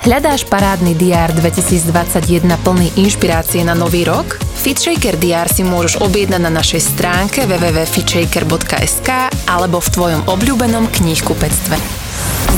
[0.00, 4.40] Hľadáš parádny DR 2021 plný inšpirácie na nový rok?
[4.40, 11.76] FitShaker DR si môžeš objednať na našej stránke www.fitshaker.sk alebo v tvojom obľúbenom knihkupectve.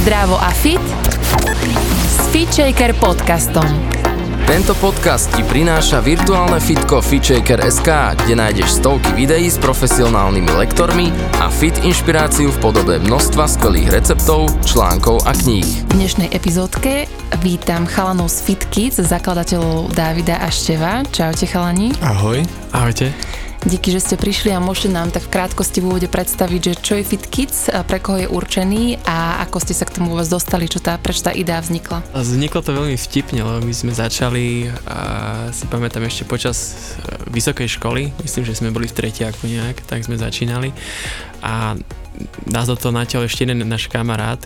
[0.07, 0.87] Zdravo a fit
[2.15, 4.02] s FitShaker podcastom.
[4.53, 7.89] Tento podcast ti prináša virtuálne fitko FitShaker.sk,
[8.21, 11.09] kde nájdeš stovky videí s profesionálnymi lektormi
[11.41, 15.65] a fit inšpiráciu v podobe množstva skvelých receptov, článkov a kníh.
[15.65, 17.09] V dnešnej epizódke
[17.41, 21.01] vítam chalanov z FitKids, zakladateľov Davida a Števa.
[21.09, 21.97] Čaute chalani.
[22.05, 22.45] Ahoj.
[22.77, 23.09] Ahojte.
[23.63, 26.93] Díky, že ste prišli a môžete nám tak v krátkosti v úvode predstaviť, že čo
[26.99, 30.83] je FitKids, pre koho je určený a ako ste sa k tomu vôbec dostali, čo
[30.83, 32.03] tá, prečo tá idea vznikla.
[32.11, 34.99] Vzniklo to veľmi vtipne, lebo my sme začali, a
[35.55, 36.59] si pamätám ešte počas
[37.07, 40.75] e, vysokej školy, myslím, že sme boli v tretiaku nejak, tak sme začínali.
[41.39, 41.79] A
[42.51, 44.43] nás do toho natiaľ ešte jeden náš kamarát.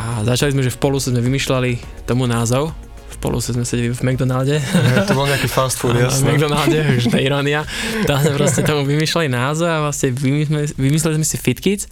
[0.00, 1.76] A začali sme, že v polu sme vymýšľali
[2.08, 2.72] tomu názov
[3.18, 4.62] spolu sme sedeli v McDonalde.
[4.62, 6.30] Ja, to bol nejaký fast food, jasné.
[6.30, 7.66] V McDonalde, už ironia.
[8.06, 11.84] Tam sme proste tomu vymýšľali názov a vlastne vymysleli, vymysleli sme si FitKids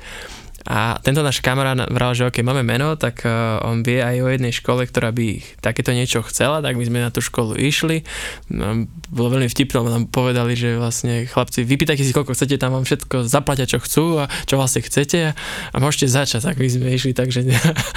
[0.69, 4.29] a tento náš kamarát vral, že ok, máme meno, tak uh, on vie aj o
[4.29, 8.05] jednej škole, ktorá by takéto niečo chcela, tak my sme na tú školu išli.
[8.53, 12.77] No, bolo veľmi vtipné, lebo nám povedali, že vlastne chlapci, vypýtajte si, koľko chcete, tam
[12.77, 15.33] vám všetko zaplatia, čo chcú a čo vlastne chcete a,
[15.73, 16.53] a môžete začať.
[16.53, 17.49] Tak my sme išli, takže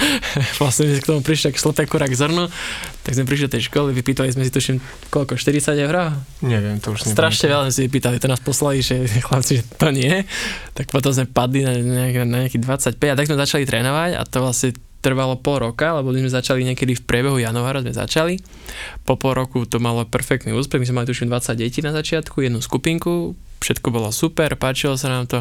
[0.62, 2.48] vlastne sme k tomu prišli, tak šlopé kurak zrno,
[3.02, 4.78] tak sme prišli do tej školy, vypýtali sme si tuším,
[5.10, 6.14] koľko, 40 eur?
[6.46, 9.88] Neviem, to už Strašne veľa sme si vypýtali, to nás poslali, že chlapci, že to
[9.90, 10.22] nie.
[10.78, 14.22] Tak potom sme padli na, nejaký, na nejaký 25 a tak sme začali trénovať a
[14.22, 14.70] to vlastne
[15.02, 18.38] trvalo pol roka, lebo my sme začali niekedy v priebehu januára sme začali.
[19.02, 22.38] Po pol roku to malo perfektný úspech, my sme mali tuším 20 detí na začiatku,
[22.38, 25.40] jednu skupinku, všetko bolo super, páčilo sa nám to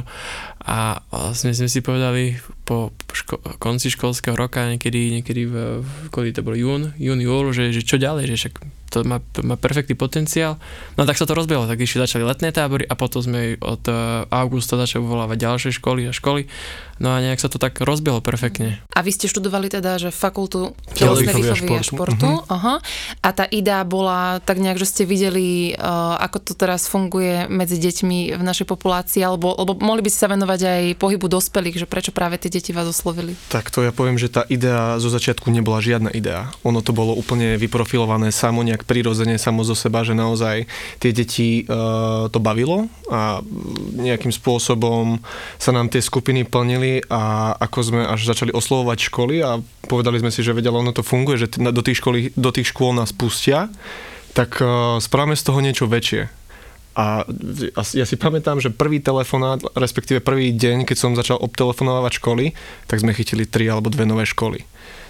[0.61, 6.45] a vlastne sme si povedali po ško- konci školského roka, niekedy, niekedy v, v to
[6.45, 9.95] bol jún, jún, júl, že, že čo ďalej, že však to má, to má perfektný
[9.95, 10.59] potenciál.
[10.99, 14.27] No tak sa to rozbehlo, tak ešte začali letné tábory a potom sme od uh,
[14.27, 16.51] augusta začali uvolávať ďalšie školy a školy.
[17.01, 18.77] No a nejak sa to tak rozbehlo perfektne.
[18.93, 22.29] A vy ste študovali teda, že fakultu telesnej výchovy a športu.
[22.29, 22.45] Uh-huh.
[22.45, 22.77] Aha.
[23.25, 27.81] A tá idea bola tak nejak, že ste videli, uh, ako to teraz funguje medzi
[27.81, 31.89] deťmi v našej populácii, alebo, alebo mohli by ste sa venovať aj pohybu dospelých, že
[31.89, 33.33] prečo práve tie deti vás oslovili?
[33.49, 36.53] Tak to ja poviem, že tá idea zo začiatku nebola žiadna idea.
[36.61, 40.65] Ono to bolo úplne vyprofilované samo nejak prirodzene samo zo seba, že naozaj
[40.99, 43.39] tie deti uh, to bavilo a
[43.97, 45.19] nejakým spôsobom
[45.61, 50.33] sa nám tie skupiny plnili a ako sme až začali oslovovať školy a povedali sme
[50.33, 53.67] si, že vedelo, ono to funguje, že do tých, školy, do tých škôl nás pustia,
[54.31, 56.41] tak uh, spravíme z toho niečo väčšie.
[56.91, 57.23] A
[57.95, 62.51] ja si pamätám, že prvý telefonát, respektíve prvý deň, keď som začal obtelefonovať školy,
[62.91, 64.67] tak sme chytili tri alebo dve nové školy.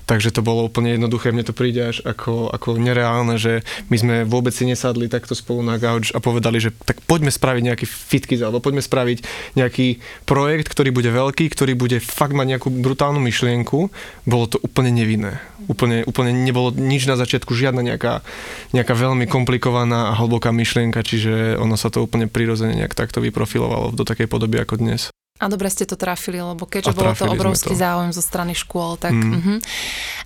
[0.10, 4.16] Takže to bolo úplne jednoduché, mne to príde až ako, ako nereálne, že my sme
[4.28, 8.42] vôbec si nesadli takto spolu na gauč a povedali, že tak poďme spraviť nejaký fitkiz,
[8.44, 9.24] alebo poďme spraviť
[9.56, 13.94] nejaký projekt, ktorý bude veľký, ktorý bude fakt mať nejakú brutálnu myšlienku.
[14.28, 15.40] Bolo to úplne nevinné.
[15.70, 18.26] Úplne, úplne nebolo nič na začiatku, žiadna nejaká,
[18.74, 23.94] nejaká veľmi komplikovaná a hlboká myšlienka, čiže ono sa to úplne prirodzene nejak takto vyprofilovalo
[23.94, 25.14] do takej podoby ako dnes.
[25.41, 27.81] A dobre ste to trafili, lebo keďže bolo to obrovský to.
[27.81, 29.18] záujem zo strany škôl, tak...
[29.18, 29.34] Mm.
[29.34, 29.57] Uh-huh.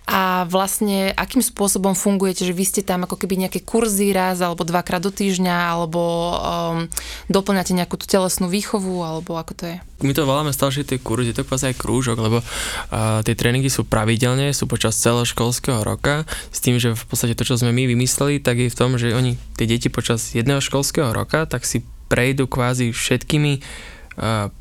[0.05, 4.61] A vlastne, akým spôsobom fungujete, že vy ste tam ako keby nejaké kurzy raz, alebo
[4.61, 6.01] dvakrát do týždňa, alebo
[6.35, 6.85] um,
[7.25, 9.77] doplňate nejakú tú telesnú výchovu, alebo ako to je?
[10.05, 13.71] My to voláme stále, že tie kurzy, to je aj krúžok, lebo uh, tie tréningy
[13.73, 17.73] sú pravidelne, sú počas celého školského roka, s tým, že v podstate to, čo sme
[17.73, 21.65] my vymysleli, tak je v tom, že oni, tie deti počas jedného školského roka, tak
[21.65, 23.65] si prejdú kvázi všetkými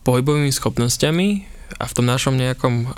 [0.03, 1.29] pohybovými schopnosťami
[1.79, 2.91] a v tom našom nejakom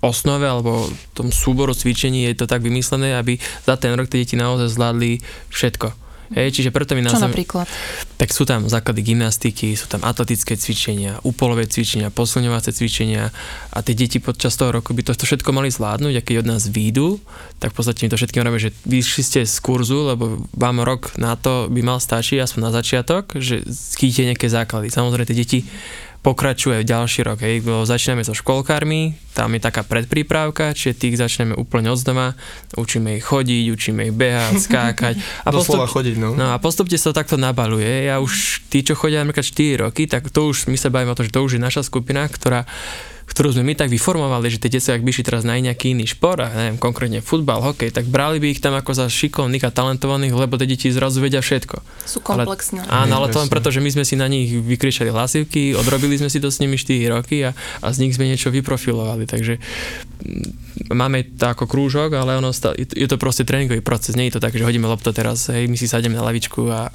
[0.00, 3.36] osnove alebo tom súboru cvičení je to tak vymyslené, aby
[3.68, 5.20] za ten rok tie deti naozaj zvládli
[5.52, 7.66] všetko Hej, čiže preto my Čo napríklad?
[8.14, 13.34] Tak sú tam základy gymnastiky, sú tam atletické cvičenia, úpolové cvičenia, posilňovacie cvičenia
[13.74, 16.50] a tie deti počas toho roku by to, to všetko mali zvládnuť a keď od
[16.54, 17.18] nás výjdu,
[17.58, 21.18] tak v podstate my to všetkým hovoríme, že vyšli ste z kurzu, lebo vám rok
[21.18, 24.94] na to by mal stačiť aspoň na začiatok, že skýte nejaké základy.
[24.94, 25.58] Samozrejme tie deti
[26.20, 27.40] pokračuje v ďalší rok.
[27.40, 27.64] Hej.
[27.64, 32.36] Začíname so školkármi, tam je taká predprípravka, čiže tých začneme úplne od doma,
[32.76, 35.14] učíme ich chodiť, učíme ich behať, skákať.
[35.44, 36.36] A postup, chodiť, no.
[36.36, 36.52] no.
[36.52, 38.12] a postupne sa to takto nabaluje.
[38.12, 41.16] Ja už, tí, čo chodia napríklad 4 roky, tak to už, my sa bavíme o
[41.16, 42.68] tom, že to už je naša skupina, ktorá
[43.30, 46.10] ktorú sme my tak vyformovali, že tie deti, ak by išli teraz na nejaký iný
[46.10, 49.70] šport, a neviem, konkrétne futbal, hokej, tak brali by ich tam ako za šikovných a
[49.70, 51.78] talentovaných, lebo tie deti zrazu vedia všetko.
[52.04, 52.82] Sú komplexné.
[52.90, 56.18] Ale, áno, ale to len preto, že my sme si na nich vykričali hlasivky, odrobili
[56.18, 59.62] sme si to s nimi 4 roky a, a z nich sme niečo vyprofilovali, takže
[60.90, 64.18] máme to ako krúžok, ale ono sta- je to proste tréningový proces.
[64.18, 66.90] Nie je to tak, že hodíme lopto teraz, hej, my si sademe na lavičku a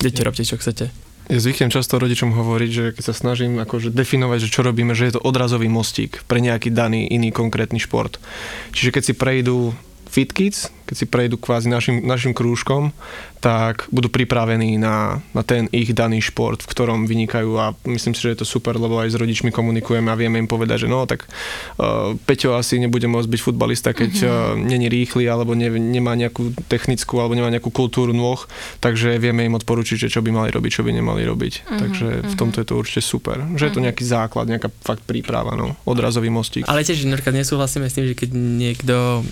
[0.00, 0.88] idete, robte, čo chcete.
[1.26, 5.10] Ja zvyknem často rodičom hovoriť, že keď sa snažím akože definovať, že čo robíme, že
[5.10, 8.22] je to odrazový mostík pre nejaký daný iný konkrétny šport.
[8.70, 9.74] Čiže keď si prejdú
[10.06, 12.94] Fit Kids, keď si prejdú kvázi našim, našim krúžkom,
[13.42, 18.24] tak budú pripravení na, na ten ich daný šport, v ktorom vynikajú a myslím si,
[18.24, 21.06] že je to super, lebo aj s rodičmi komunikujeme a vieme im povedať, že no
[21.06, 24.30] tak uh, Peťo asi nebude môcť byť futbalista, keď mm-hmm.
[24.30, 28.40] uh, není rýchly alebo ne, nemá nejakú technickú alebo nemá nejakú kultúru nôh,
[28.80, 31.52] takže vieme im odporučiť, že čo by mali robiť, čo by nemali robiť.
[31.54, 31.80] Mm-hmm.
[31.82, 32.38] Takže v mhm.
[32.38, 33.86] tomto je to určite super, že je to mhm.
[33.90, 36.64] nejaký základ, nejaká fakt príprava, no, odrazový mostík.
[36.66, 39.22] Ale tiež napríklad nesúhlasíme s tým, že keď niekto,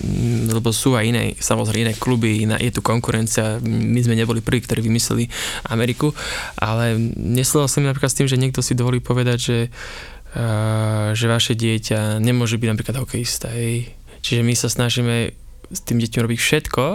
[0.51, 4.65] lebo sú aj iné, samozrejme iné kluby, iná, je tu konkurencia, my sme neboli prví,
[4.65, 5.29] ktorí vymysleli
[5.69, 6.11] Ameriku,
[6.57, 9.59] ale nesúhlasím napríklad s tým, že niekto si dovolí povedať, že,
[10.33, 13.53] uh, že vaše dieťa nemôže byť napríklad hokejista.
[13.53, 13.93] Hej.
[14.25, 15.37] Čiže my sa snažíme
[15.69, 16.85] s tým deťom robiť všetko,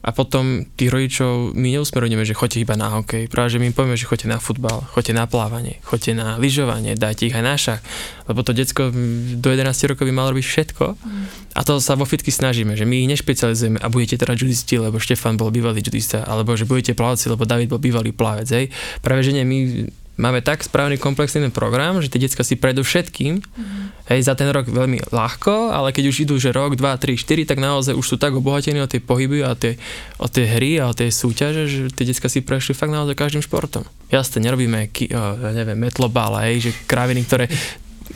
[0.00, 3.28] a potom tých rodičov my neusmerujeme, že choďte iba na hokej.
[3.28, 6.96] Práve, že my im povieme, že choďte na futbal, choďte na plávanie, choďte na lyžovanie,
[6.96, 7.84] dajte ich aj na šach.
[8.24, 8.88] Lebo to decko
[9.36, 10.84] do 11 rokov by malo robiť všetko.
[10.96, 11.24] Mm.
[11.52, 14.96] A to sa vo fitky snažíme, že my ich nešpecializujeme a budete teda judisti, lebo
[14.96, 18.48] Štefan bol bývalý judista, alebo že budete plavci, lebo David bol bývalý plavec.
[18.48, 18.66] Hej.
[19.04, 19.84] Práve, že nie, my
[20.20, 24.12] máme tak správny komplexný program, že tie detská si prejdú všetkým, mm.
[24.12, 27.48] hej, za ten rok veľmi ľahko, ale keď už idú, že rok, 2, 3, 4,
[27.48, 29.80] tak naozaj už sú tak obohatení o tej pohyby a tie,
[30.20, 33.40] o tej hry a o tej súťaže, že tie detská si prešli fakt naozaj každým
[33.40, 33.88] športom.
[34.12, 37.48] Jasne, nerobíme, ki, ja neviem, metlobal, hej, že kraviny, ktoré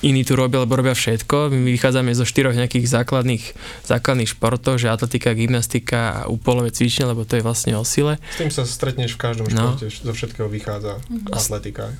[0.03, 1.53] iní tu robia, lebo robia všetko.
[1.55, 3.45] My vychádzame zo štyroch nejakých základných,
[3.87, 8.19] základných športov, že atletika, gymnastika a úpolové cvičenie, lebo to je vlastne o sile.
[8.35, 9.77] S tým sa stretneš v každom no.
[9.77, 11.31] športe, zo všetkého vychádza mm-hmm.
[11.31, 11.95] atletika.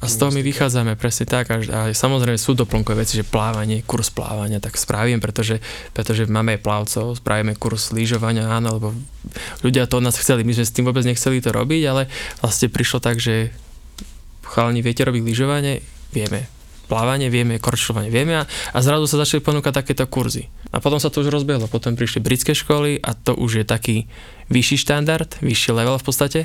[0.00, 3.84] A z toho my vychádzame presne tak a, a samozrejme sú doplnkové veci, že plávanie,
[3.84, 5.60] kurz plávania, tak spravím, pretože,
[5.92, 8.88] pretože máme aj plavcov, spravíme kurz lyžovania, áno, lebo
[9.60, 12.08] ľudia to od nás chceli, my sme s tým vôbec nechceli to robiť, ale
[12.40, 13.52] vlastne prišlo tak, že
[14.40, 15.84] chalani, viete robiť lyžovanie?
[16.16, 16.59] Vieme
[16.90, 18.44] plávanie vieme, korčľovanie vieme a,
[18.74, 20.50] a zrazu sa začali ponúkať takéto kurzy.
[20.74, 23.96] A potom sa to už rozbehlo, potom prišli britské školy a to už je taký
[24.50, 26.40] vyšší štandard, vyšší level v podstate,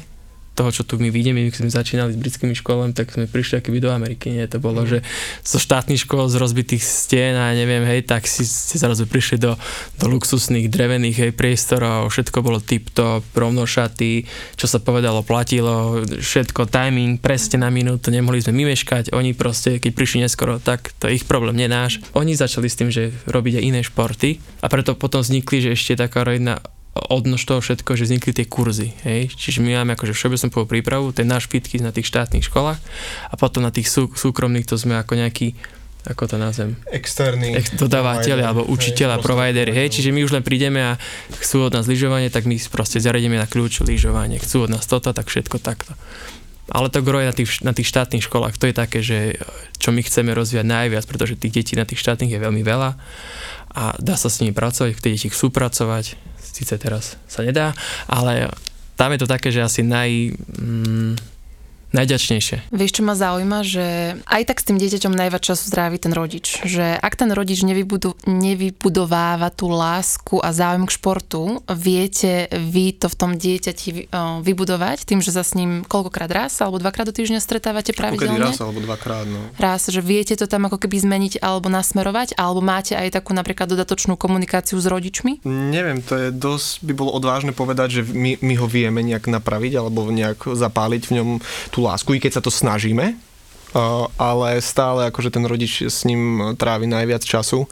[0.56, 3.76] toho, čo tu my vidíme, my sme začínali s britskými školami, tak sme prišli aký
[3.84, 4.48] do Ameriky, nie?
[4.48, 4.90] To bolo, mm.
[4.90, 4.98] že
[5.44, 9.60] zo štátnych škôl, z rozbitých stien a neviem, hej, tak si ste zrazu prišli do,
[10.00, 14.24] do luxusných drevených hej, priestorov, všetko bolo tip-top, rovno šaty,
[14.56, 19.92] čo sa povedalo, platilo, všetko, timing, presne na minútu, nemohli sme mimeškať, oni proste, keď
[19.92, 22.00] prišli neskoro, tak to je ich problém, nie náš.
[22.16, 26.00] Oni začali s tým, že robiť aj iné športy a preto potom vznikli, že ešte
[26.00, 26.64] taká jedna
[26.96, 28.96] odnož toho všetko, že vznikli tie kurzy.
[29.04, 29.36] Hej?
[29.36, 32.80] Čiže my máme akože všeobecnú prípravu, ten náš pitky na tých štátnych školách
[33.28, 35.60] a potom na tých sú, súkromných to sme ako nejaký
[36.06, 36.78] ako to nazvem?
[36.94, 37.58] Externý.
[37.58, 39.74] Ex- dodávateľi alebo učiteľ a providery.
[39.74, 41.02] Hej, čiže my už len prídeme a
[41.42, 44.38] chcú od nás lyžovanie, tak my proste zariadíme na kľúč lyžovanie.
[44.38, 45.98] Chcú od nás toto, tak všetko takto.
[46.70, 49.42] Ale to groje na tých, na tých štátnych školách, to je také, že
[49.82, 53.02] čo my chceme rozvíjať najviac, pretože tých detí na tých štátnych je veľmi veľa
[53.76, 56.16] a dá sa s nimi pracovať, tie deti chcú pracovať,
[56.56, 57.76] síce teraz sa nedá,
[58.08, 58.48] ale
[58.96, 60.32] tam je to také, že asi naj...
[60.56, 61.35] Mm,
[61.92, 62.72] najďačnejšie.
[62.74, 66.64] Vieš, čo ma zaujíma, že aj tak s tým dieťaťom najviac času zdraví ten rodič.
[66.66, 73.12] Že ak ten rodič nevybudu, nevybudováva tú lásku a záujem k športu, viete vy to
[73.12, 74.12] v tom dieťati
[74.42, 78.42] vybudovať tým, že sa s ním koľkokrát raz alebo dvakrát do týždňa stretávate pravidelne?
[78.42, 79.52] raz alebo dvakrát, no.
[79.58, 83.72] Raz, že viete to tam ako keby zmeniť alebo nasmerovať, alebo máte aj takú napríklad
[83.72, 85.46] dodatočnú komunikáciu s rodičmi?
[85.46, 89.74] Neviem, to je dosť by bolo odvážne povedať, že my, my ho vieme nejak napraviť
[89.80, 91.30] alebo nejak zapáliť v ňom
[91.76, 93.20] tú lásku, i keď sa to snažíme,
[94.16, 97.68] ale stále akože ten rodič s ním trávi najviac času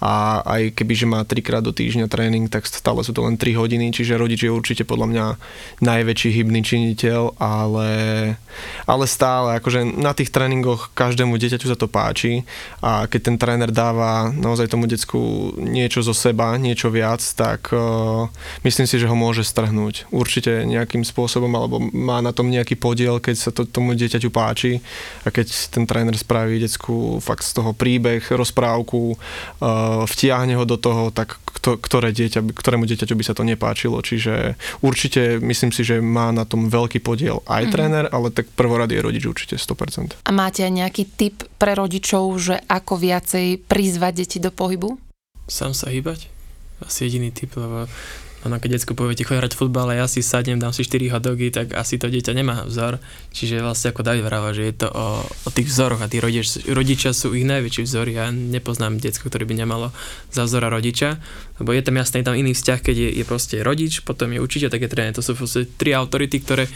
[0.00, 3.54] a aj keby, že má trikrát do týždňa tréning, tak stále sú to len 3
[3.54, 5.24] hodiny, čiže rodič je určite podľa mňa
[5.84, 7.90] najväčší hybný činiteľ, ale,
[8.88, 12.48] ale stále akože na tých tréningoch každému dieťaťu sa to páči
[12.80, 18.26] a keď ten tréner dáva naozaj tomu decku niečo zo seba, niečo viac, tak uh,
[18.64, 20.08] myslím si, že ho môže strhnúť.
[20.08, 24.80] Určite nejakým spôsobom alebo má na tom nejaký podiel, keď sa to tomu dieťaťu páči
[25.22, 30.62] a keď keď ten tréner spraví decku fakt z toho príbeh, rozprávku, uh, vtiahne ho
[30.62, 33.98] do toho, tak kto, ktoré dieťa, ktorému dieťaťu by sa to nepáčilo.
[33.98, 34.54] Čiže
[34.86, 37.74] určite myslím si, že má na tom veľký podiel aj mm-hmm.
[37.74, 40.22] tréner, ale tak prvorad je rodič určite 100%.
[40.22, 44.94] A máte aj nejaký tip pre rodičov, že ako viacej prizvať deti do pohybu?
[45.50, 46.30] Sám sa hýbať?
[46.86, 47.90] Asi jediný typ, lebo
[48.42, 51.54] ono keď decku poviete, choď hrať futbal a ja si sadnem, dám si 4 hodogy,
[51.54, 52.98] tak asi to dieťa nemá vzor.
[53.30, 56.66] Čiže vlastne ako David vráva, že je to o, o tých vzoroch a tí rodič,
[56.66, 58.18] rodičia sú ich najväčší vzory.
[58.18, 59.94] Ja nepoznám detsko, ktoré by nemalo
[60.34, 61.22] za vzora rodiča,
[61.62, 64.68] lebo je tam jasný tam iný vzťah, keď je, je proste rodič, potom je učiteľ,
[64.74, 65.14] tak je tréner.
[65.14, 66.66] To sú proste tri autority, ktoré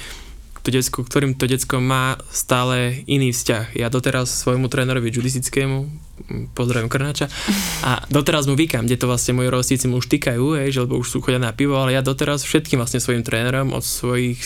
[0.67, 3.79] to decko, ktorým to decko má stále iný vzťah.
[3.79, 5.87] Ja doteraz svojmu trénerovi judistickému,
[6.59, 7.31] pozdravím Krnáča,
[7.87, 10.99] a doteraz mu vykám, kde to vlastne moji rovestíci mu už týkajú, hej, že lebo
[10.99, 14.43] už sú chodia na pivo, ale ja doteraz všetkým vlastne svojim trénerom od svojich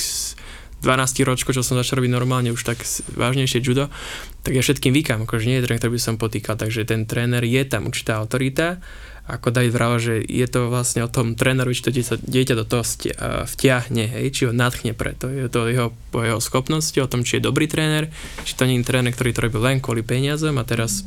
[0.85, 2.85] 12 ročkov, čo som začal robiť normálne už tak
[3.17, 3.89] vážnejšie judo,
[4.45, 7.45] tak ja všetkým vykám, akože nie je tréner, ktorý by som potýkal, takže ten tréner
[7.45, 8.81] je tam určitá autorita
[9.31, 12.65] ako David vravel, že je to vlastne o tom trénerovi, či to dieťa, dieťa do
[12.67, 12.83] toho
[13.47, 15.31] vtiahne, hej, či ho nadchne preto.
[15.31, 18.11] Je to jeho, o jeho schopnosti, o tom, či je dobrý tréner,
[18.43, 21.07] či to nie je tréner, ktorý to robí len kvôli peniazom a teraz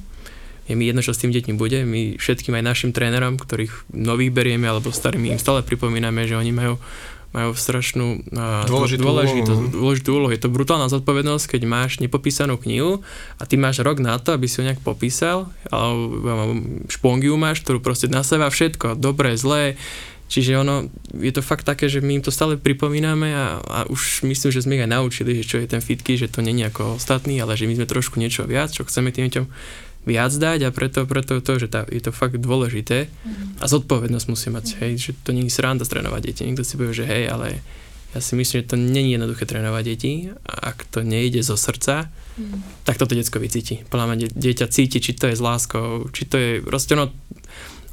[0.64, 1.84] je mi jedno, čo s tým deťmi bude.
[1.84, 6.56] My všetkým aj našim trénerom, ktorých nových berieme alebo starými im stále pripomíname, že oni
[6.56, 6.80] majú
[7.34, 8.30] majú strašnú
[8.70, 9.74] dôležitú, dôležitú, úlohu.
[9.74, 10.32] dôležitú úlohu.
[10.32, 13.02] Je to brutálna zodpovednosť, keď máš nepopísanú knihu
[13.42, 16.62] a ty máš rok na to, aby si ho nejak popísal, alebo
[16.94, 19.76] špongiu máš, ktorú proste na seba všetko, dobré, zlé,
[20.34, 24.26] Čiže ono, je to fakt také, že my im to stále pripomíname a, a už
[24.26, 26.98] myslím, že sme ich aj naučili, že čo je ten fitky, že to není ako
[26.98, 29.46] ostatný, ale že my sme trošku niečo viac, čo chceme tým deťom
[30.04, 33.08] viac dať a preto, preto to, že tá, je to fakt dôležité
[33.60, 36.42] a zodpovednosť musí mať, hej, že to nie je sranda trénovať deti.
[36.44, 37.64] Niekto si povie, že hej, ale
[38.14, 40.14] ja si myslím, že to není jednoduché trénovať deti
[40.46, 42.86] a ak to nejde zo srdca, mm.
[42.86, 43.82] tak toto detsko vycíti.
[43.90, 47.10] Podľa mňa dieťa cíti, či to je s láskou, či to je, proste ono,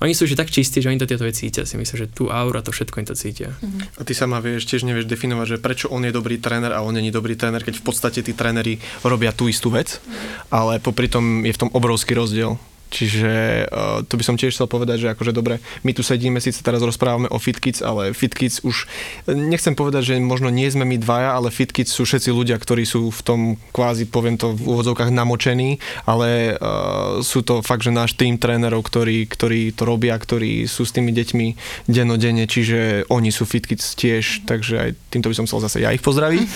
[0.00, 1.68] oni sú už tak čistí, že oni to tieto veci cítia.
[1.68, 3.52] Si myslím, že tu aura, to všetko im to cítia.
[3.96, 6.96] A ty sama vieš, tiež nevieš definovať, že prečo on je dobrý tréner a on
[6.96, 10.00] není dobrý tréner, keď v podstate tí tréneri robia tú istú vec,
[10.48, 12.56] ale popri tom je v tom obrovský rozdiel.
[12.90, 16.58] Čiže uh, to by som tiež chcel povedať, že akože dobre, my tu sedíme, síce
[16.60, 18.90] teraz rozprávame o FitKids, ale FitKids už,
[19.30, 23.14] nechcem povedať, že možno nie sme my dvaja, ale FitKids sú všetci ľudia, ktorí sú
[23.14, 28.18] v tom kvázi, poviem to v úvodzovkách, namočení, ale uh, sú to fakt, že náš
[28.18, 31.46] tým trénerov, ktorí, ktorí to robia, ktorí sú s tými deťmi
[31.86, 36.02] denodene, čiže oni sú FitKids tiež, takže aj týmto by som chcel zase ja ich
[36.02, 36.42] pozdraviť.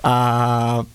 [0.00, 0.16] A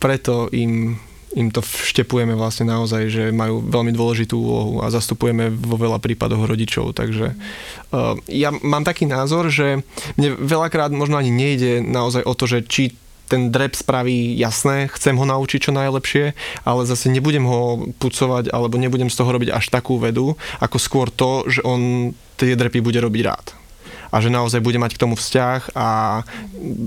[0.02, 0.98] preto im
[1.36, 6.48] im to vštepujeme vlastne naozaj, že majú veľmi dôležitú úlohu a zastupujeme vo veľa prípadoch
[6.48, 6.96] rodičov.
[6.96, 9.84] Takže uh, ja mám taký názor, že
[10.16, 12.84] mne veľakrát možno ani nejde naozaj o to, že či
[13.26, 18.78] ten drep spraví jasné, chcem ho naučiť čo najlepšie, ale zase nebudem ho pucovať alebo
[18.78, 23.02] nebudem z toho robiť až takú vedu, ako skôr to, že on tie drepy bude
[23.02, 23.65] robiť rád
[24.10, 26.22] a že naozaj bude mať k tomu vzťah a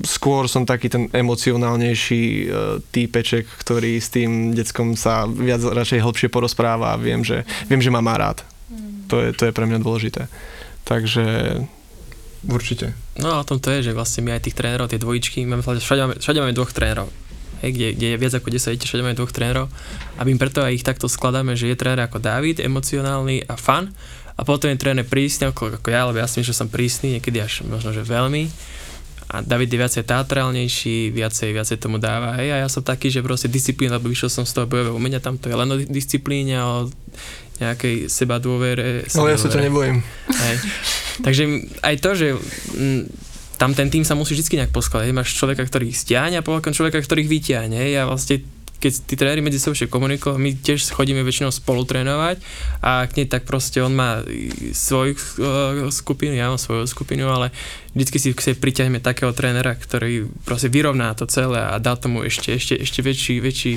[0.05, 2.45] skôr som taký ten emocionálnejší e,
[2.91, 7.93] týpeček, ktorý s tým deckom sa viac radšej hĺbšie porozpráva a viem, že, viem, že
[7.93, 8.45] ma má rád.
[9.09, 10.29] To je, to je pre mňa dôležité.
[10.85, 11.25] Takže
[12.47, 12.95] určite.
[13.19, 15.65] No a o tom to je, že vlastne my aj tých trénerov, tie dvojičky, máme,
[15.65, 17.09] všade, máme, všade máme dvoch trénerov.
[17.59, 19.67] Hej, kde, kde je viac ako 10 detí, všade máme dvoch trénerov
[20.15, 23.91] a my preto aj ich takto skladáme, že je tréner ako David, emocionálny a fan
[24.39, 27.19] a potom je tréner prísny, ako, ako ja, lebo ja si myslím, že som prísny,
[27.19, 28.47] niekedy až možno, že veľmi.
[29.29, 32.39] A David je viacej teatrálnejší, viacej, viacej tomu dáva.
[32.41, 35.21] Hej, a ja som taký, že proste disciplína, lebo vyšiel som z toho bojového umenia,
[35.21, 36.89] tam to je len o disciplíne, o
[37.59, 39.05] nejakej seba dôvere.
[39.11, 40.01] Ale ja sa to nebojím.
[40.31, 40.57] Hej.
[41.27, 41.43] Takže
[41.83, 42.27] aj to, že
[42.79, 43.05] m,
[43.59, 45.11] tam ten tým sa musí vždy nejak poskladať.
[45.11, 47.75] Máš človeka, ktorý stiahne a potom človeka, ktorý vyťahne.
[47.99, 48.47] A vlastne
[48.79, 52.39] keď tí tréneri medzi sebou komunikujú, my tiež chodíme väčšinou spolu trénovať
[52.79, 54.23] a ak nie, tak proste on má
[54.71, 55.21] svoju uh,
[55.91, 57.51] skupinu, ja mám svoju skupinu, ale
[57.93, 62.75] vždycky si, priťahneme takého trénera, ktorý proste vyrovná to celé a dá tomu ešte, ešte,
[62.77, 63.75] ešte väčší, väčší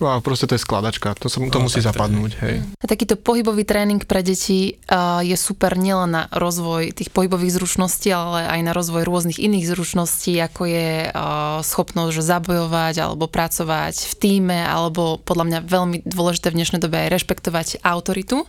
[0.00, 2.64] No a proste to je skladačka, to, sa, to no, musí zapadnúť, hej.
[2.80, 8.08] A takýto pohybový tréning pre deti uh, je super nielen na rozvoj tých pohybových zručností,
[8.08, 14.08] ale aj na rozvoj rôznych iných zručností, ako je uh, schopnosť že zabojovať alebo pracovať
[14.08, 18.48] v týme, alebo podľa mňa veľmi dôležité v dnešnej dobe aj rešpektovať autoritu.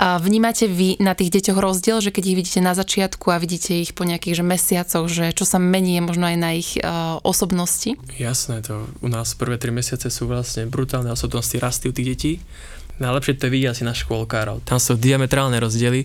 [0.00, 3.92] Vnímate vy na tých deťoch rozdiel, že keď ich vidíte na začiatku a vidíte ich
[3.92, 8.00] po nejakých že mesiacoch, že čo sa mení možno aj na ich uh, osobnosti?
[8.16, 12.32] Jasné, to u nás prvé tri mesiace sú vlastne brutálne osobnosti rasty u tých detí.
[13.00, 14.60] Najlepšie to vidí asi na škôlkárov.
[14.68, 16.04] Tam sú diametrálne rozdiely.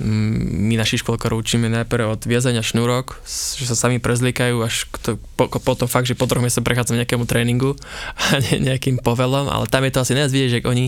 [0.00, 3.20] Mm, my našich škôlkárov učíme najprv od viazania šnúrok,
[3.60, 6.96] že sa sami prezliekajú až to, po, po to fakt, že po troch mesiacoch prechádzam
[6.96, 7.76] nejakému tréningu
[8.16, 10.86] a ne, nejakým povelom, ale tam je to asi najviac vidieť, že oni,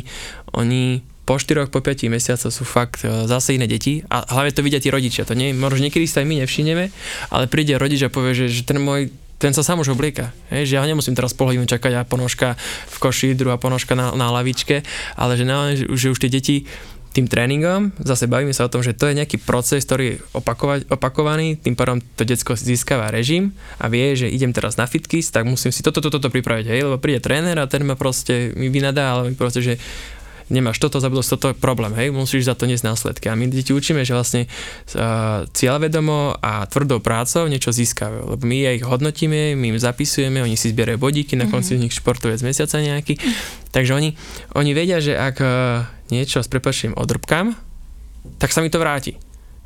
[0.56, 4.64] oni po 4 po 5 mesiacoch sú fakt e, zase iné deti a hlavne to
[4.67, 5.23] vidia tí rodičia.
[5.26, 6.85] To nie, možno niekedy sa aj my nevšineme,
[7.31, 9.11] ale príde rodič a povie, že, že ten môj
[9.43, 10.31] ten sa sám už oblieka.
[10.55, 12.55] Hej, že ja nemusím teraz pol čakať a ponožka
[12.87, 14.87] v koši, druhá ponožka na, na lavičke,
[15.19, 16.62] ale že, na, že už tie deti
[17.12, 20.88] tým tréningom, zase bavíme sa o tom, že to je nejaký proces, ktorý je opakovať,
[20.88, 25.45] opakovaný, tým pádom to detsko získava režim a vie, že idem teraz na fitkis, tak
[25.45, 28.73] musím si toto, toto, toto pripraviť, hej, lebo príde tréner a ten ma proste mi
[28.73, 29.75] vynadá, ale proste, že
[30.52, 33.32] nemáš toto, zabudol toto problém, hej, musíš za to niesť následky.
[33.32, 38.76] A my deti učíme, že vlastne uh, cieľvedomo a tvrdou prácou niečo získajú, lebo my
[38.76, 41.80] ich hodnotíme, my im zapisujeme, oni si zbierajú bodíky, na konci mm-hmm.
[41.80, 43.16] z nich športovec mesiaca nejaký.
[43.73, 44.12] Takže oni,
[44.52, 45.49] oni vedia, že ak uh,
[46.12, 47.56] niečo s prepačím odrbkám,
[48.37, 49.16] tak sa mi to vráti.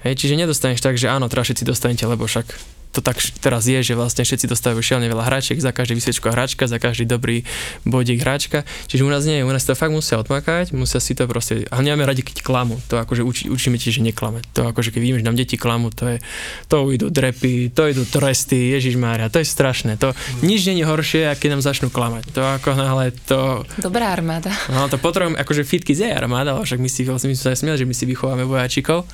[0.07, 3.77] Hej, čiže nedostaneš tak, že áno, teraz všetci dostanete, lebo však to tak teraz je,
[3.85, 7.45] že vlastne všetci dostávajú šialne veľa hračiek, za každý vysviečko hračka, za každý dobrý
[7.85, 8.65] bodík hračka.
[8.89, 11.85] Čiže u nás nie, u nás to fakt musia odmakať, musia si to proste, ale
[11.85, 14.41] nemáme radi, keď klamu, to akože uči, učíme ti, že neklame.
[14.57, 16.25] To akože keď vidíme, že nám deti klamu, to je,
[16.73, 20.01] to idú drepy, to idú tresty, Ježiš Mária, to je strašné.
[20.01, 22.33] To nič nie je horšie, keď nám začnú klamať.
[22.33, 23.69] To ako náhle to...
[23.77, 24.49] Dobrá armáda.
[24.73, 27.77] No to potrebujem, akože fitky je armáda, ale však my si, vlastne, my sa smieli,
[27.77, 29.05] že my si vychováme vojačikov,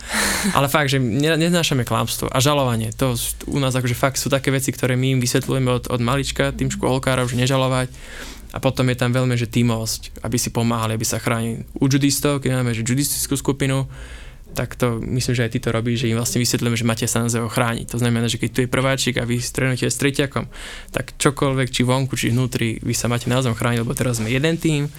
[0.55, 2.95] ale fakt, že neznášame klamstvo a žalovanie.
[3.01, 6.01] To u nás nás akože fakt sú také veci, ktoré my im vysvetľujeme od, od
[6.05, 7.89] malička, tým škôlkárov, že nežalovať.
[8.53, 11.65] A potom je tam veľmi, že tímovosť, aby si pomáhali, aby sa chránili.
[11.81, 13.89] U judistov, keď máme že judistickú skupinu,
[14.53, 17.25] tak to myslím, že aj ty to robíš, že im vlastne vysvetlíme, že máte sa
[17.25, 17.97] na chrániť.
[17.97, 20.45] To znamená, že keď tu je prváčik a vy strenujete s tretiakom,
[20.93, 24.61] tak čokoľvek, či vonku, či vnútri, vy sa máte naozaj chrániť, lebo teraz sme jeden
[24.61, 24.93] tým,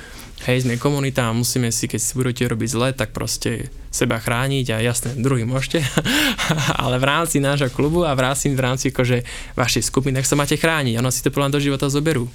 [0.49, 4.73] hej, sme komunita a musíme si, keď si budete robiť zle, tak proste seba chrániť
[4.73, 5.85] a jasné, druhý môžete,
[6.83, 9.21] ale v rámci nášho klubu a v rámci, v rámci akože
[9.53, 10.97] vašej skupiny, tak sa máte chrániť.
[10.97, 12.25] Ono si to plán do života zoberú.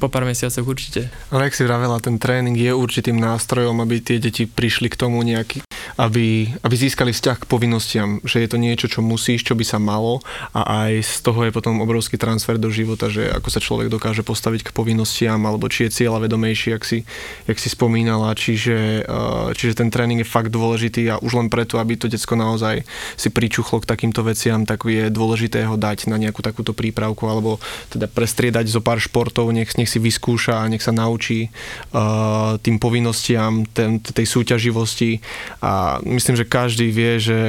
[0.00, 1.12] Po pár mesiacoch určite.
[1.32, 5.20] Ale ak si vravela, ten tréning je určitým nástrojom, aby tie deti prišli k tomu
[5.24, 5.64] nejaký,
[6.00, 9.76] aby, aby získali vzťah k povinnostiam, že je to niečo, čo musíš, čo by sa
[9.80, 13.88] malo a aj z toho je potom obrovský transfer do života, že ako sa človek
[13.88, 17.04] dokáže postaviť k povinnostiam, alebo či je cieľa vedomejší, ak si,
[17.48, 21.78] jak si spomínala, čiže, eh, čiže ten tréning je fakt dôležitý a už len preto,
[21.78, 22.82] aby to decko naozaj
[23.16, 27.62] si pričuchlo k takýmto veciam, tak je dôležité ho dať na nejakú takúto prípravku alebo
[27.90, 31.48] teda prestriedať zo pár športov, nech, nech si vyskúša a nech sa naučí
[31.94, 35.22] uh, tým povinnostiam, ten, tej súťaživosti.
[35.62, 37.40] A myslím, že každý vie, že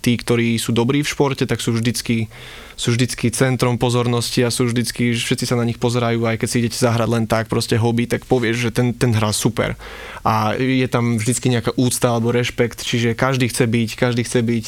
[0.00, 2.30] tí, ktorí sú dobrí v športe, tak sú vždycky
[2.78, 6.56] sú vždycky centrom pozornosti a sú vždycky, všetci sa na nich pozerajú, aj keď si
[6.62, 9.74] idete zahrať len tak, proste hobby, tak povieš, že ten, ten hrá super.
[10.22, 14.66] A je tam vždycky nejaká úcta alebo rešpekt, čiže každý chce byť, každý chce byť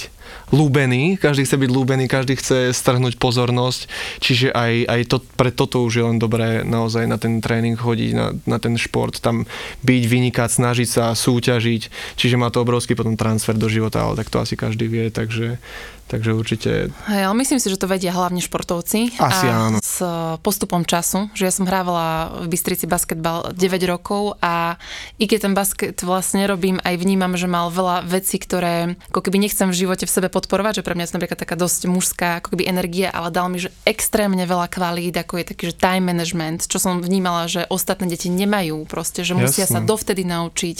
[0.50, 3.86] lúbený, každý chce byť lúbený, každý chce strhnúť pozornosť,
[4.18, 8.10] čiže aj, aj to, pre toto už je len dobré naozaj na ten tréning chodiť,
[8.14, 9.46] na, na ten šport, tam
[9.86, 14.30] byť, vynikať, snažiť sa, súťažiť, čiže má to obrovský potom transfer do života, ale tak
[14.30, 15.62] to asi každý vie, takže
[16.10, 16.70] Takže určite...
[17.06, 19.14] Hej, ale myslím si, že to vedia hlavne športovci.
[19.14, 19.78] Asi a áno.
[19.78, 20.02] S
[20.42, 24.74] postupom času, že ja som hrávala v Bystrici basketbal 9 rokov a
[25.22, 29.38] i keď ten basket vlastne robím, aj vnímam, že mal veľa vecí, ktoré ako keby
[29.38, 32.58] nechcem v živote v sebe podporovať, že pre mňa je napríklad taká dosť mužská ako
[32.58, 36.66] keby energia, ale dal mi, že extrémne veľa kvalít, ako je taký, že time management,
[36.66, 39.78] čo som vnímala, že ostatné deti nemajú proste, že musia Jasne.
[39.78, 40.78] sa dovtedy naučiť,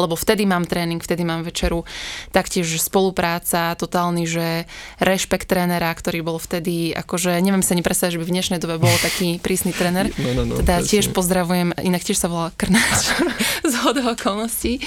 [0.00, 1.84] lebo vtedy mám tréning, vtedy mám večeru,
[2.32, 8.20] taktiež spolupráca, totálny, že rešpekt trénera, ktorý bol vtedy, akože neviem sa ani predstaviť, že
[8.20, 10.12] by v dnešnej dobe bol taký prísny tréner.
[10.18, 10.90] No, no, no, teda presne.
[10.90, 13.14] tiež pozdravujem, inak tiež sa volá Krnáč
[13.70, 14.82] z hodou okolností.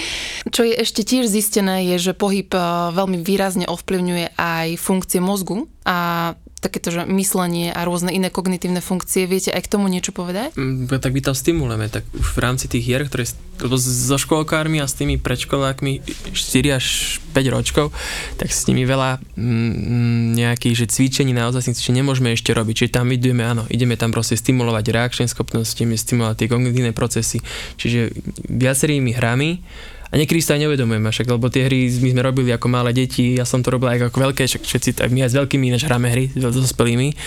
[0.49, 5.67] Čo je ešte tiež zistené, je, že pohyb eh, veľmi výrazne ovplyvňuje aj funkcie mozgu
[5.83, 6.31] a
[6.63, 9.27] takéto že myslenie a rôzne iné kognitívne funkcie.
[9.27, 10.55] Viete aj k tomu niečo povedať?
[10.55, 13.27] Mm, tak my tam stimulujeme, tak už v rámci tých hier, ktoré
[13.61, 16.01] lebo so školkármi a s tými predškolákmi
[16.33, 16.85] 4 až
[17.37, 17.93] 5 ročkov,
[18.41, 22.73] tak s nimi veľa mm, nejakých že cvičení naozaj cvičení nemôžeme ešte robiť.
[22.73, 27.45] Čiže tam ideme, áno, ideme tam proste stimulovať reakčné schopnosti, stimulovať tie kognitívne procesy.
[27.77, 28.17] Čiže
[28.49, 29.61] viacerými hrami
[30.13, 33.33] a niekedy sa aj neuvedomujeme, však, lebo tie hry my sme robili ako malé deti,
[33.33, 35.89] ja som to robil aj ako veľké, však všetci, tak my aj s veľkými než
[35.89, 37.17] hráme hry, s dospelými.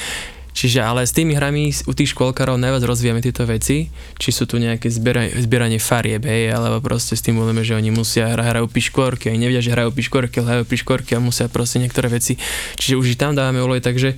[0.56, 4.56] Čiže ale s tými hrami u tých škôlkarov najviac rozvíjame tieto veci, či sú tu
[4.56, 9.36] nejaké zbieranie, zbieranie farieb, hej, alebo proste stimulujeme, že oni musia hrať, hrajú piškvorky, oni
[9.36, 12.40] nevedia, že hrajú piškvorky, hrajú piškvorky a musia proste niektoré veci.
[12.80, 14.16] Čiže už tam dávame olej, takže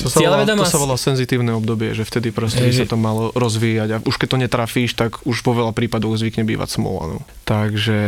[0.00, 3.32] to sa, volá, to sa volá senzitívne obdobie, že vtedy proste by sa to malo
[3.32, 7.16] rozvíjať a už keď to netrafíš, tak už vo veľa prípadoch zvykne bývať smola.
[7.16, 7.18] No.
[7.44, 8.00] Takže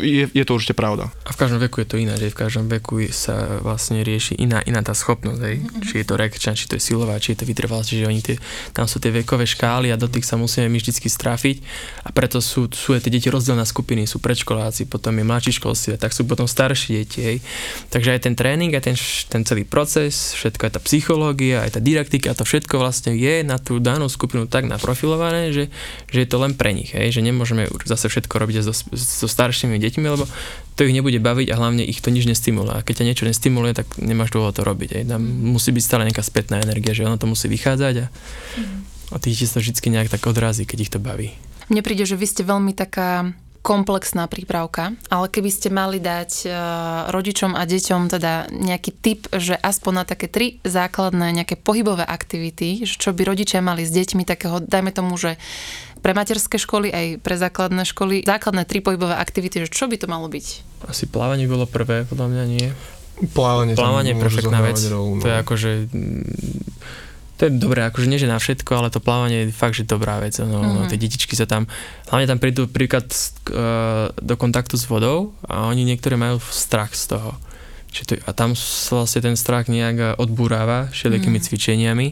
[0.00, 1.12] je, je to určite pravda.
[1.28, 4.64] A v každom veku je to iné, že v každom veku sa vlastne rieši iná,
[4.64, 5.56] iná tá schopnosť, hej?
[5.60, 5.82] Mm-hmm.
[5.84, 8.36] či je to rekčan, či to je silová, či je to vytrvalosť, čiže oni tie,
[8.72, 11.56] tam sú tie vekové škály a do tých sa musíme my vždy strafiť
[12.04, 16.00] a preto sú, sú aj tie deti rozdelené skupiny, sú predškoláci, potom je mladší školstve,
[16.00, 17.36] tak sú potom staršie deti, hej?
[17.92, 18.96] takže aj ten tréning, aj ten,
[19.28, 23.60] ten celý proces, všetko aj tá psychológia, aj tá didaktika, to všetko vlastne je na
[23.60, 25.68] tú danú skupinu tak naprofilované, že,
[26.08, 27.12] že je to len pre nich, hej?
[27.12, 29.28] že nemôžeme zase všetko robiť so, so
[29.58, 30.30] staršími deťmi, lebo
[30.78, 32.78] to ich nebude baviť a hlavne ich to nič nestimuluje.
[32.78, 35.02] A keď ťa niečo nestimuluje, tak nemáš dôvod to robiť.
[35.02, 35.18] Aj.
[35.18, 38.06] Tam musí byť stále nejaká spätná energia, že ono to musí vychádzať a,
[39.10, 41.34] a tí ti sa vždy nejak tak odrazí, keď ich to baví.
[41.66, 43.34] Mne príde, že vy ste veľmi taká
[43.68, 46.52] komplexná prípravka, ale keby ste mali dať uh,
[47.12, 52.88] rodičom a deťom teda nejaký tip, že aspoň na také tri základné nejaké pohybové aktivity,
[52.88, 55.36] že čo by rodičia mali s deťmi takého, dajme tomu, že
[56.00, 60.08] pre materské školy aj pre základné školy, základné tri pohybové aktivity, že čo by to
[60.08, 60.46] malo byť?
[60.88, 62.72] Asi plávanie bolo prvé, podľa mňa nie.
[63.34, 64.78] Plávanie, plávanie je perfektná vec.
[64.78, 65.20] Rov, no.
[65.20, 65.70] To je akože
[67.38, 70.18] to je dobré, akože nie že na všetko, ale to plávanie je fakt, že dobrá
[70.18, 70.34] vec.
[70.42, 70.74] No, mm-hmm.
[70.74, 71.70] no, tie detičky sa tam,
[72.10, 77.14] hlavne tam prídu príklad uh, do kontaktu s vodou a oni niektoré majú strach z
[77.14, 77.38] toho.
[77.94, 81.44] Čiže to, a tam sa vlastne ten strach nejak odbúráva všelijakými mm.
[81.46, 82.06] cvičeniami.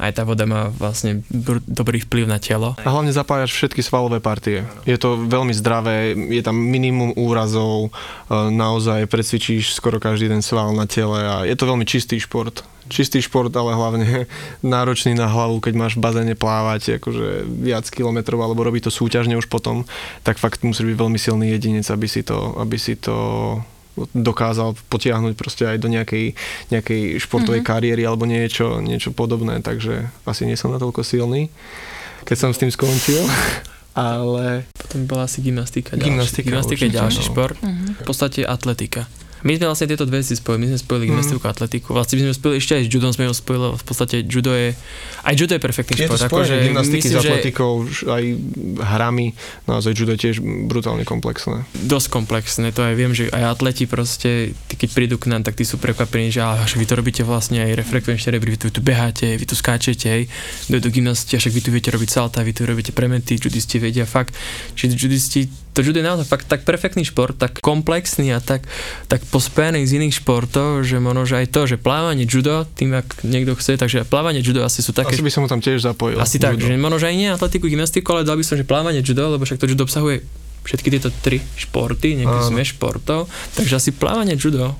[0.00, 2.72] Aj tá voda má vlastne br- dobrý vplyv na telo.
[2.80, 4.64] A hlavne zapájaš všetky svalové partie.
[4.88, 7.92] Je to veľmi zdravé, je tam minimum úrazov,
[8.32, 13.22] naozaj precvičíš skoro každý ten sval na tele a je to veľmi čistý šport čistý
[13.22, 14.26] šport, ale hlavne
[14.66, 19.38] náročný na hlavu, keď máš v bazéne plávať akože viac kilometrov alebo robiť to súťažne
[19.38, 19.86] už potom,
[20.26, 23.14] tak fakt musí byť veľmi silný jedinec, aby si to, aby si to
[24.14, 26.32] dokázal potiahnuť proste aj do nejakej,
[26.70, 27.72] nejakej športovej mm-hmm.
[27.74, 31.50] kariéry alebo niečo, niečo podobné, takže asi nie som natoľko silný,
[32.24, 33.22] keď som s tým skončil.
[33.98, 34.70] Ale...
[34.78, 35.98] Potom bola asi gymnastika.
[35.98, 37.28] Gymnastika, gymnastika je ďalší no.
[37.34, 37.56] šport.
[37.58, 37.88] Mm-hmm.
[37.98, 39.10] V podstate atletika.
[39.40, 41.10] My sme vlastne tieto dve si spojili, my sme spojili mm.
[41.10, 41.88] gymnastiku a atletiku.
[41.96, 44.76] Vlastne my sme spojili ešte aj s judom, sme ho spojili, v podstate judo je,
[45.24, 46.20] aj judo je perfektný je šport.
[46.20, 48.02] Je to akože gymnastiky myslím, s atletikou, že...
[48.04, 48.24] aj
[48.84, 49.26] hrami,
[49.64, 51.64] naozaj judo je tiež brutálne komplexné.
[51.72, 55.56] Dosť komplexné, to aj viem, že aj atleti proste, tí, keď prídu k nám, tak
[55.56, 58.74] tí sú prekvapení, že, že vy to robíte vlastne aj refrekvenčné rebry, vy tu, vy
[58.76, 60.22] tu beháte, vy tu skáčete, hej,
[60.68, 64.36] do, gymnastiky, však vy tu viete robiť salta, vy tu robíte prementy, judisti vedia fakt,
[64.76, 68.66] čiže judisti to judo je naozaj fakt tak perfektný šport, tak komplexný a tak,
[69.06, 73.22] tak pospený z iných športov, že možno, že aj to, že plávanie judo, tým ak
[73.22, 75.14] niekto chce, takže plávanie judo asi sú také...
[75.14, 76.18] Asi by som ho tam tiež zapojil.
[76.18, 76.50] Asi judo.
[76.50, 79.30] tak, že možno, že aj nie atletiku, gymnastiku, ale dal by som, že plávanie judo,
[79.30, 80.26] lebo však to judo obsahuje
[80.60, 84.76] všetky tieto tri športy, nejaký sme športov, takže asi plávanie judo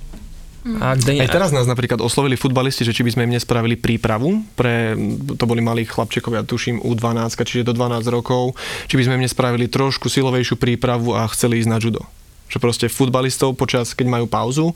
[0.60, 4.44] a kde Aj teraz nás napríklad oslovili futbalisti, že či by sme im nespravili prípravu
[4.52, 4.92] pre,
[5.36, 8.52] to boli malí chlapčekovia, tuším U12, čiže do 12 rokov,
[8.84, 12.04] či by sme im nespravili trošku silovejšiu prípravu a chceli ísť na judo.
[12.52, 14.66] Že proste futbalistov počas, keď majú pauzu,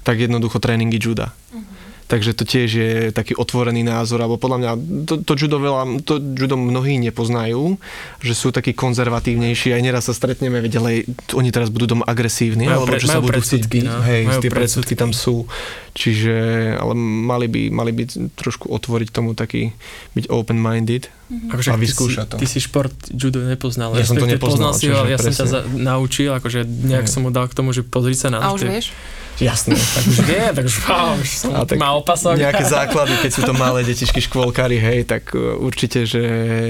[0.00, 1.34] tak jednoducho tréningy juda.
[1.52, 1.73] Uh-huh.
[2.14, 4.72] Takže to tiež je taký otvorený názor, alebo podľa mňa
[5.02, 7.74] to, to, judo veľa, to judo mnohí nepoznajú,
[8.22, 12.70] že sú takí konzervatívnejší, aj neraz sa stretneme, veď ale oni teraz budú doma agresívni,
[12.70, 15.50] majú alebo pre, že sa budú chcieť no, hej, tie predsudky tam sú,
[15.90, 16.38] čiže,
[16.78, 18.06] ale mali by, mali by
[18.38, 19.74] trošku otvoriť tomu taký,
[20.14, 21.50] byť open-minded mm-hmm.
[21.50, 22.36] a vyskúšať to.
[22.38, 25.60] Ty si šport judo nepoznal, ja som to nepoznal, si ho, ja som ťa za,
[25.66, 27.12] naučil, akože nejak hej.
[27.12, 28.94] som mu dal k tomu, že pozri sa na A už vieš?
[29.42, 29.74] Jasné.
[29.74, 32.38] tak už vie, tak už, wow, už som tak má opasok.
[32.38, 36.22] Nejaké základy, keď sú to malé detičky škôlkary, hej, tak e, určite, že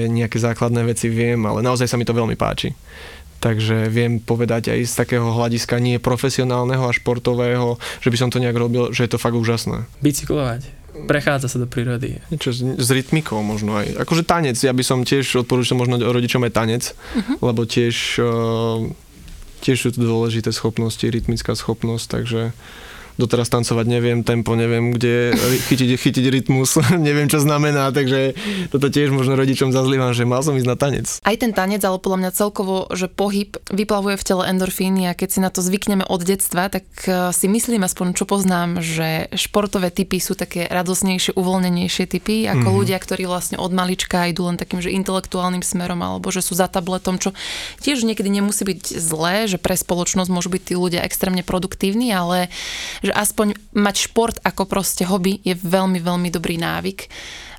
[0.09, 2.73] nejaké základné veci viem, ale naozaj sa mi to veľmi páči.
[3.43, 8.41] Takže viem povedať aj z takého hľadiska nie profesionálneho a športového, že by som to
[8.41, 9.85] nejak robil, že je to fakt úžasné.
[10.01, 12.23] Bicyklovať prechádza sa do prírody.
[12.31, 14.07] Niečo s, s rytmikou možno aj.
[14.07, 17.43] Akože tanec, ja by som tiež odporúčal možno rodičom aj tanec, uh-huh.
[17.43, 18.87] lebo tiež uh,
[19.65, 22.41] tiež sú tu dôležité schopnosti, rytmická schopnosť, takže
[23.15, 25.35] doteraz tancovať neviem, tempo neviem, kde
[25.71, 26.75] chytiť, chytiť rytmus,
[27.07, 28.35] neviem čo znamená, takže
[28.69, 31.07] toto tiež možno rodičom zazlívam, že mal som ísť na tanec.
[31.23, 35.29] Aj ten tanec, ale podľa mňa celkovo, že pohyb vyplavuje v tele endorfíny a keď
[35.31, 39.89] si na to zvykneme od detstva, tak eh, si myslím aspoň, čo poznám, že športové
[39.91, 42.79] typy sú také radosnejšie, uvoľnenejšie typy, ako mm-hmm.
[42.83, 46.67] ľudia, ktorí vlastne od malička idú len takým, že intelektuálnym smerom, alebo že sú za
[46.67, 47.31] tabletom, čo
[47.79, 52.49] tiež niekedy nemusí byť zlé, že pre spoločnosť môžu byť tí ľudia extrémne produktívni, ale
[53.05, 57.07] že aspoň mať šport ako proste hobby je veľmi, veľmi dobrý návyk.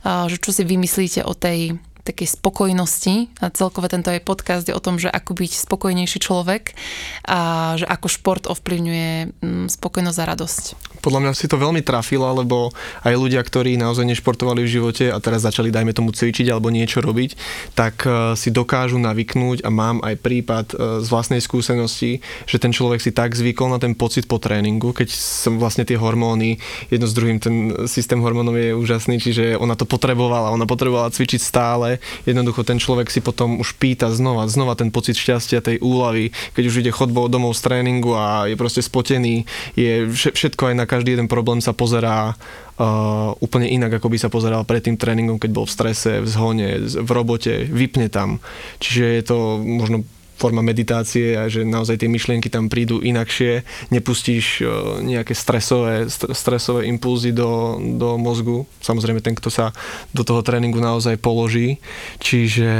[0.06, 4.78] Že čo si vymyslíte o tej takej spokojnosti a celkové tento aj podcast je o
[4.78, 6.78] tom, že ako byť spokojnejší človek
[7.26, 10.64] a že ako šport ovplyvňuje mm, spokojnosť a radosť.
[11.00, 12.72] Podľa mňa si to veľmi trafila, lebo
[13.04, 17.04] aj ľudia, ktorí naozaj nešportovali v živote a teraz začali, dajme tomu, cvičiť alebo niečo
[17.04, 17.30] robiť,
[17.76, 22.72] tak e, si dokážu navyknúť a mám aj prípad e, z vlastnej skúsenosti, že ten
[22.72, 27.06] človek si tak zvykol na ten pocit po tréningu, keď som vlastne tie hormóny, jedno
[27.06, 32.02] s druhým, ten systém hormónov je úžasný, čiže ona to potrebovala, ona potrebovala cvičiť stále.
[32.24, 36.64] Jednoducho ten človek si potom už pýta znova, znova ten pocit šťastia, tej úlavy, keď
[36.66, 41.12] už ide chodbou domov z tréningu a je proste spotený, je všetko aj na každý
[41.12, 45.50] jeden problém sa pozerá uh, úplne inak, ako by sa pozeral pred tým tréningom, keď
[45.52, 48.40] bol v strese, v zhone, v robote, vypne tam.
[48.80, 54.60] Čiže je to možno forma meditácie a že naozaj tie myšlienky tam prídu inakšie, nepustíš
[55.00, 58.68] nejaké stresové, stresové impulzy do, do mozgu.
[58.84, 59.72] Samozrejme ten, kto sa
[60.12, 61.80] do toho tréningu naozaj položí.
[62.20, 62.72] Čiže,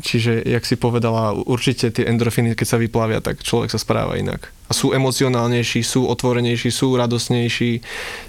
[0.00, 4.54] čiže jak si povedala, určite tie endorfíny, keď sa vyplavia, tak človek sa správa inak
[4.66, 7.80] a sú emocionálnejší, sú otvorenejší, sú radosnejší.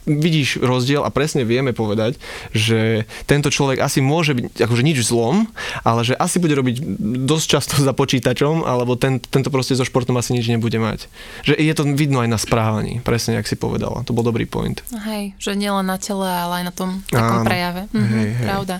[0.05, 2.21] Vidíš rozdiel a presne vieme povedať,
[2.53, 5.49] že tento človek asi môže byť akože nič zlom,
[5.81, 6.77] ale že asi bude robiť
[7.25, 11.09] dosť často za počítačom, alebo ten, tento proste so športom asi nič nebude mať.
[11.43, 14.05] Že je to vidno aj na správaní, presne jak si povedala.
[14.05, 14.79] To bol dobrý point.
[14.93, 17.47] Hej, že nielen na tele, ale aj na tom takom Áno.
[17.49, 17.81] prejave.
[17.91, 18.45] Mhm, hej, hej.
[18.45, 18.75] Pravda.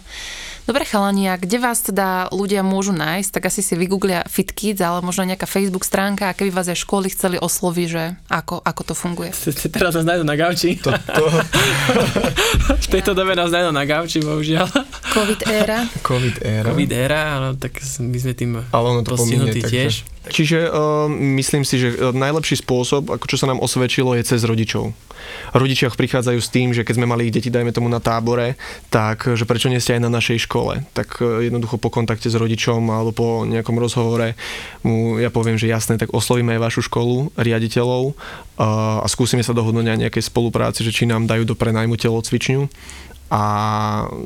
[0.68, 5.00] Dobre chalani, a kde vás teda ľudia môžu nájsť, tak asi si vygooglia FitKids, ale
[5.00, 8.92] možno nejaká Facebook stránka a keby vás aj školy chceli osloviť, že ako, ako to
[8.92, 9.32] funguje.
[9.72, 10.76] Teraz nás nájdú na gauči.
[10.84, 11.24] To, to...
[12.84, 14.68] v tejto dobe nás nájdú na gauči, bohužiaľ.
[15.16, 15.88] Covid éra.
[16.04, 16.68] Covid éra.
[16.76, 20.04] Covid éra, ale tak my sme tým ale ono to postihnutí tiež.
[20.04, 21.08] Takže Čiže uh,
[21.40, 24.92] myslím si, že e, najlepší spôsob, ako čo sa nám osvedčilo, je cez rodičov.
[25.56, 28.60] Rodičia prichádzajú s tým, že keď sme mali ich deti, dajme tomu na tábore,
[28.92, 30.57] tak že prečo nie ste aj na našej škole.
[30.96, 34.34] Tak uh, jednoducho po kontakte s rodičom alebo po nejakom rozhovore
[34.82, 38.18] mu ja poviem, že jasné, tak oslovíme aj vašu školu, riaditeľov
[38.58, 42.66] a skúsime sa dohodnúť na nejakej spolupráci, že či nám dajú do prenajmu telocvičňu
[43.28, 43.44] a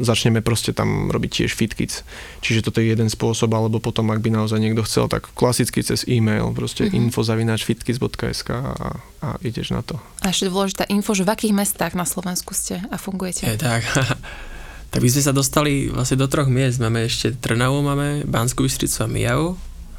[0.06, 2.06] začneme proste tam robiť tiež fitkits.
[2.46, 6.06] Čiže toto je jeden spôsob, alebo potom, ak by naozaj niekto chcel, tak klasicky cez
[6.06, 7.10] e-mail, proste mm-hmm.
[7.10, 9.98] info.fitkits.sk a, a ideš na to.
[10.22, 13.50] A ešte dôležitá info, že v akých mestách na Slovensku ste a fungujete?
[13.50, 13.82] Je tak.
[14.92, 16.84] tak by sme sa dostali vlastne do troch miest.
[16.84, 19.50] Máme ešte Trnavu, máme Banskú Bystricu a Mijavu.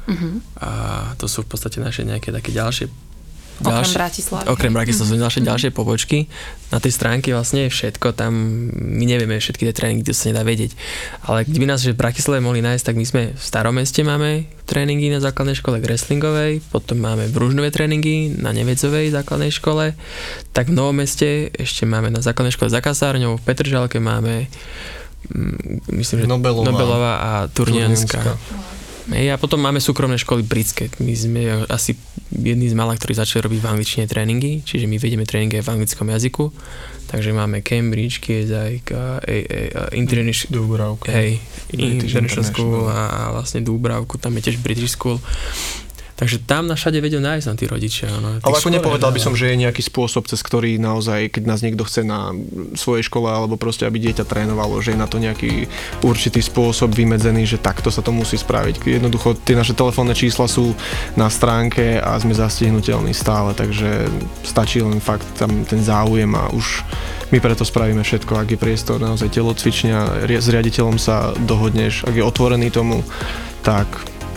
[0.05, 0.33] Mm-hmm.
[0.61, 0.69] A
[1.17, 2.93] to sú v podstate naše nejaké také ďalšie
[3.61, 4.43] Ďalšie, okrem Bratislavy.
[4.49, 6.25] Okrem Bratislavy sú ďalšie, ďalšie pobočky.
[6.73, 8.33] Na tej stránke vlastne je všetko, tam
[8.73, 10.73] my nevieme všetky tie tréningy, to sa nedá vedieť.
[11.29, 14.49] Ale by nás že v Bratislave mohli nájsť, tak my sme v starom meste máme
[14.65, 19.93] tréningy na základnej škole wrestlingovej, potom máme Bružnové tréningy na Nevedzovej základnej škole,
[20.49, 24.49] tak v Novom meste ešte máme na základnej škole za kasárňou, v Petržalke máme
[25.29, 28.17] mm, myslím, že Nobelová, Nobelová a Turnianská.
[28.17, 28.81] Turnianská.
[29.11, 30.87] Hej, a potom máme súkromné školy britské.
[31.03, 31.99] My sme asi
[32.31, 35.71] jedni z malých, ktorí začali robiť v angličtine tréningy, čiže my vedieme tréningy aj v
[35.75, 36.45] anglickom jazyku.
[37.03, 38.81] Takže máme Cambridge, KSI.
[41.13, 41.37] Hej,
[41.75, 45.21] International School a vlastne Dúbravku, tam je tiež British School.
[46.13, 48.07] Takže tam na všade vedia nájsť na tí rodičia.
[48.21, 51.65] No, Ale ako nepovedal by som, že je nejaký spôsob, cez ktorý naozaj, keď nás
[51.65, 52.29] niekto chce na
[52.77, 55.65] svojej škole alebo proste, aby dieťa trénovalo, že je na to nejaký
[56.05, 58.85] určitý spôsob vymedzený, že takto sa to musí spraviť.
[58.85, 60.77] Jednoducho tie naše telefónne čísla sú
[61.17, 64.05] na stránke a sme zastihnutelní stále, takže
[64.45, 66.85] stačí len fakt tam ten záujem a už
[67.33, 72.21] my preto spravíme všetko, ak je priestor naozaj telocvičňa, s riaditeľom sa dohodneš, ak je
[72.21, 73.01] otvorený tomu,
[73.65, 73.89] tak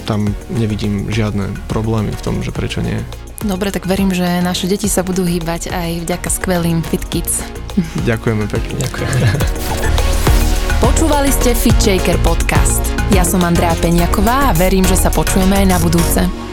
[0.07, 3.03] tam nevidím žiadne problémy v tom, že prečo nie.
[3.43, 7.43] Dobre, tak verím, že naše deti sa budú hýbať aj vďaka skvelým Fit Kids.
[8.07, 8.75] Ďakujeme pekne.
[8.87, 9.11] Ďakujem.
[10.81, 12.81] Počúvali ste Fit Shaker podcast.
[13.13, 16.46] Ja som Andrea Peňaková a verím, že sa počujeme aj na budúce.